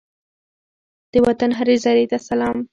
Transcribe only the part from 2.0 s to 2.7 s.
ته سلام!